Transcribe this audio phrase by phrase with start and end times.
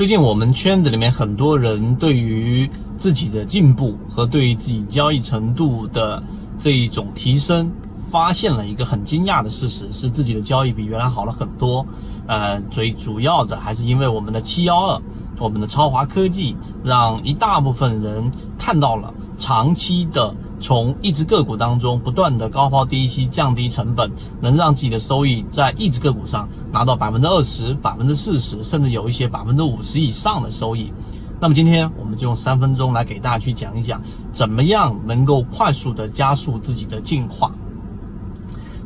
[0.00, 2.66] 最近我们圈子里面很多人对于
[2.96, 6.22] 自己的进步和对于自己交易程度的
[6.58, 7.70] 这一种提升，
[8.10, 11.84] 发现了一个很惊讶的事实，是自己的交易比原来好了很多。
[12.26, 15.02] 呃，最主要的还是因为我们的七幺二，
[15.38, 20.34] 我们的超华科技，让一大部分人看到了长期的。
[20.60, 24.10] 从一只个股当中不断的高抛低吸，降低成本，
[24.40, 30.92] 能让自己的收益在一只个股上拿到百分之二十、百分之四十，甚至有一些百分之五十以上的收益。
[31.40, 37.50] 那么今天我们就用三分钟来给大家去讲一讲，怎么样能够快速的加速自己的进化。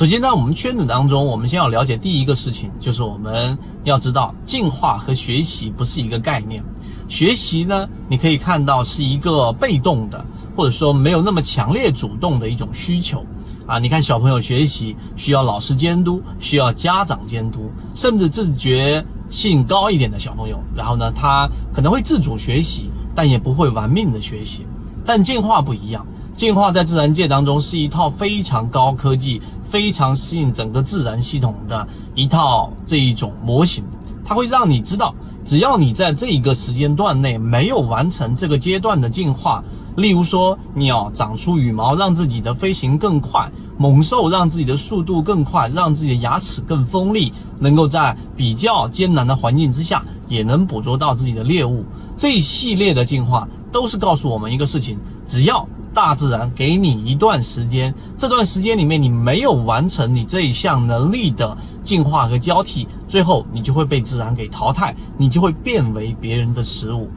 [0.00, 6.64] 首先，在我们圈子当中，我们先要了解第一个事情，就是我们要知道进化和学习不是一个概念。
[7.06, 10.24] 学习呢，你可以看到是一个被动的。
[10.56, 13.24] 或者说没有那么强烈主动的一种需求
[13.66, 13.78] 啊！
[13.78, 24.66] 你看小朋友学习需要老师监督，需要家长监督，甚至自觉性高一点的小朋友，然后呢，他可能会自主学习，但也不会玩命的学习。
[25.04, 26.06] 但进化不一样，
[26.40, 29.38] 进化在自然界当中是一套非常高科技、
[29.68, 33.84] 非常适应整个自然系统的一套这一种模型，
[34.24, 39.62] 它会让你知道，只要你在这一个时间段内没有完成这个阶段的进化。
[39.96, 51.84] 例如说，鸟长出羽毛，让自己的飞行更快；猛兽让自己的速度更快，让自己的牙齿更锋利，能够在比较艰难的环境之下也能捕捉到自己的猎物。
[52.16, 67.08] 这一系列的进化都是告诉我们一个事情：只要大自然给你一段时间，这段时间里面你没有完成你这一项能力的进化和交替，最后你就会被自然给淘汰，你就会变为别人的食物。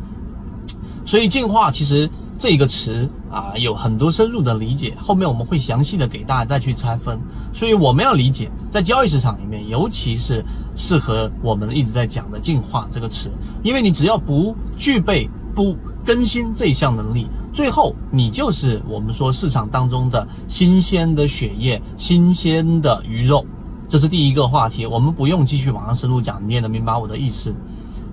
[1.05, 2.09] 所以，进化其实。
[2.35, 7.17] 这个词啊，有很多深入的理解，后面我们会详细的给大家再去拆分。
[7.53, 10.43] 所以我们要理解，在交易市场里面，尤其是
[10.75, 13.29] 适合我们一直在讲的“进化”这个词，
[13.61, 23.45] 因为你只要不具备、不更新这一项能力，最后你就是我们说市场当中的新鲜的血液、新鲜的鱼肉。
[23.87, 27.55] 这是第一个话题，我们不用继续往上深入讲，你也能明白我的意思。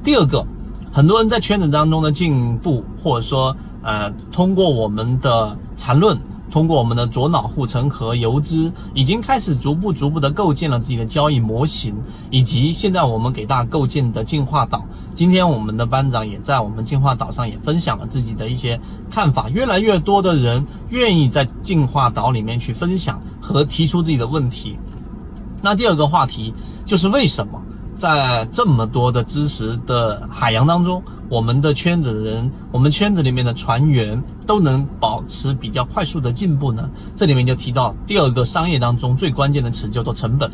[0.05, 0.47] 第二个，
[0.93, 3.57] 很多人在圈子当中的进步，或者说。
[3.83, 11.95] 呃，通过我们的缠论，通过我们的左脑护城河游资，已经开始逐步逐步的构建了自己的交易模型，
[12.31, 14.85] 以及现在我们给大家构建的进化岛。
[15.15, 18.81] 今天我们的班长也在我们进化岛上也分享了自己的一些
[19.11, 19.49] 看法。
[19.51, 24.77] 越来越多的人愿意在进化岛里面去分享和提出自己的问题。
[25.63, 26.53] 那第二个话题
[26.85, 27.61] 就是为什么？
[27.97, 36.91] 在这么多的知识的海洋当中，我们的圈子的人，我们圈子里面的船员都能保持比较快速的进步呢？
[37.15, 40.51] 这里面就提到第二个商业当中最关键的词叫做成本，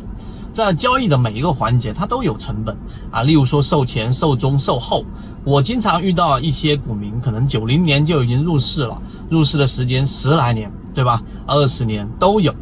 [0.53, 2.77] 在交易的每一个环节它都有成本
[3.09, 5.03] 啊，例如说售前、售中、售后。
[5.43, 11.23] 我经常遇到一些股民，可能九零年就已经入市了，入市的时间十来年，对吧？
[11.47, 12.53] 二十年都有。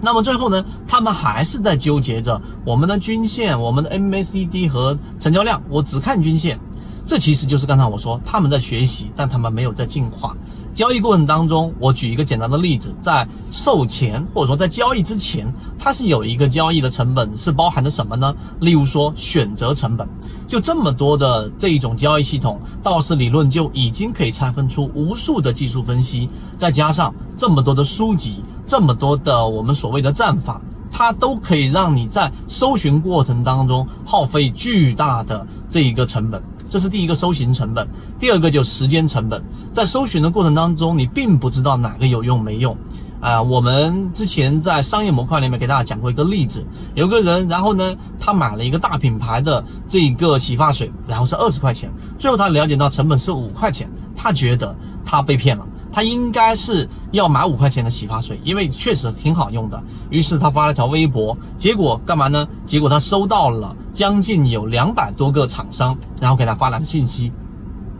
[0.00, 5.62] 那么最后呢，他们还是在纠结着我们的均线、我们的 MACD 和成交量。
[5.68, 6.58] 我只看均线，
[7.06, 10.36] 这其实就是刚才我说他们在学习，但他们没有在进化。
[10.74, 18.34] 交易过程当中，我举一个简单的例子，在售前或者说在交易之前，它是有一个交易的成本，是包含着什么呢？
[18.60, 20.06] 例如说选择成本，
[20.46, 26.28] 就这么多的这一种交易系统，道氏理论就已经可以拆分出无数的技术分析，
[26.58, 28.42] 再加上这么多的书籍。
[28.66, 37.86] 这么多的我们所谓的战法，它都可以让你在搜寻过程当中耗费巨大的这一个成本，这是第一个搜寻成本。
[38.18, 42.76] 第二个就时间成本，在搜寻的过程当中，你并不知道哪个有用没用。
[43.18, 55.66] 啊，我们之前在商业模块里面给大家讲过一个例子，有个人，然后呢，他买了一个大品牌的这个洗发水，然后是二十块钱，最后他了解到成本是五块钱，他觉得他被骗了。
[55.90, 59.82] 他应该是要买五块钱的洗发水，因为确实挺好用的。
[60.10, 62.46] 于是他发了条微博，结果干嘛呢？
[62.66, 67.32] 结果他收到了将近有两百多个厂商，然后给他发来的信息。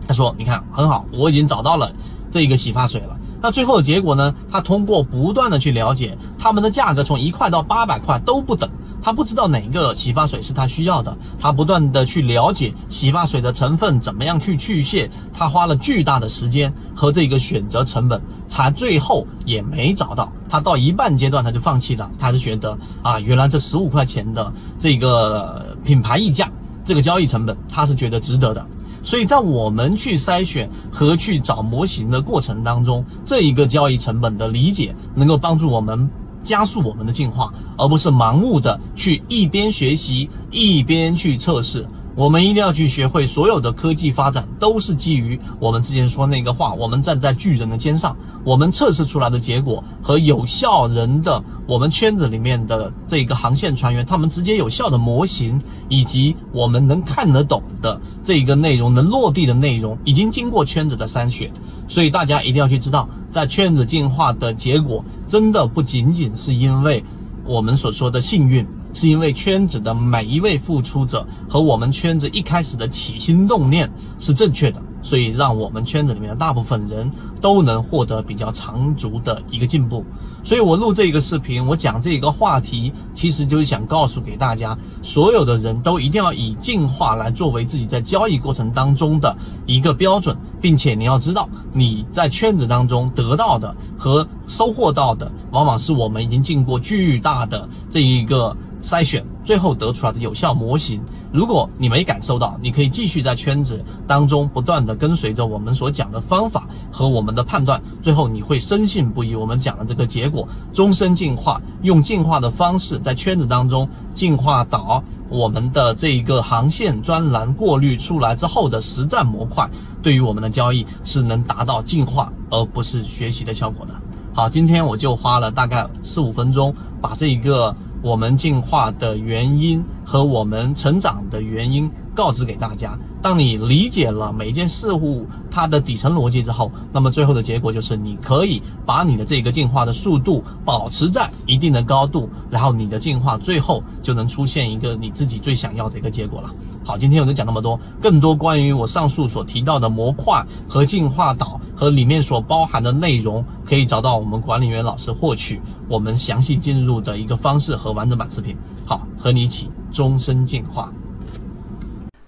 [0.07, 1.91] 他说：“你看很好，我已经找到了
[2.31, 4.33] 这一个洗发水了。”那最后的结果呢？
[4.51, 8.69] 他通过不断的去了解，他们的价格从一块到八百块都不等。
[9.01, 20.31] 他不知道哪个洗发水是他需要的，他不断的去了解洗发水的成分怎么样去去屑，他花了巨大的时间和这个选择成本，才最后也没找到。
[20.49, 26.51] 他到一半阶段他就放弃了，他是觉得啊，原来这十五块钱的这个品牌溢价，
[26.83, 28.67] 这个交易成本他是觉得值得的。
[29.03, 36.09] 所以在我们去筛选和去找模型的过程当中，这一个交易成本的理解能够帮助我们。
[36.43, 41.85] 加速我们的进化，而不是盲目的去一边学习一边去测试。
[42.15, 61.51] 我们一定要去学会，所有的科技发展都是基于我们之前说那个话，我们站在巨人的肩上，我们测试出来的结果和有效人的我们圈子里面的这个航线船员，他们直接有效的模型，以及我们能看得懂的这一个内容，能落地的内容，已经经过圈子的筛选，
[61.87, 67.03] 所以大家一定要去知道，在圈子进化的结果，真的不仅仅是因为
[67.45, 68.65] 我们所说的幸运。
[68.93, 73.87] 是因为圈子的每一位付出者和我们圈子一开始的起心动念
[74.17, 77.09] 是正确的，所以让我们圈子里面的大部分人
[77.41, 80.03] 都能获得比较长足的一个进步。
[80.43, 89.35] 所以我录这个视频，我讲这个话题，其实就是想告诉给大家，所有的人都一定要以进化来作为自己在交易过程当中的
[89.65, 98.55] 一个标准，并且你要知道你在圈子当中得到的和收获到的，往往是我们已经经过巨大的这一个。
[98.87, 101.01] 筛选最后得出来的有效模型，
[101.33, 109.35] 如果你没感受到，你可以继续在圈子当中不断的跟随着我们所讲的方法和我们的判断，最后你会深信不疑。
[109.35, 119.69] 我们讲的这个结果，终身进化，用进化的方式在圈子当中进化到我们的这一个航线专栏过滤出来之后的实战模块，
[120.01, 123.91] 对于我们的交易是能达到进化而不是学习的效果的。
[124.33, 127.75] 好，今天我就花了大概四五分钟把这一个。
[128.01, 132.97] 我们进化的原因和我们成长的原因告知给大家。
[133.21, 146.51] 当你理解了每件事物它的底层逻辑之后，那么最后的结果就是你可以把你的这个进化的速度保持在一定的高度，然后你的进化最后就能出现一个你自己最想要的一个结果了。
[146.83, 158.55] 好，今天我就讲那么多，更多关于我上述所提到的模块和进化岛和里面所包含的内容，可以找到我们管理员老师获取我们详细进入的一个方式和完整版视频。
[158.85, 160.91] 好，和你一起终身进化。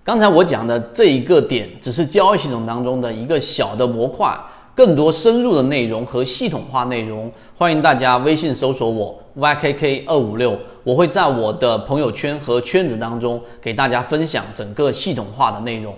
[0.10, 4.36] 刚才我讲的这一个点，只是交易系统当中的一个小的模块，
[4.74, 15.94] 更多深入的内容和系统化内容，欢迎大家微信搜索我 ykk 二五六，我会在我的朋友圈和圈子当中给大家分享整个系统化的内容。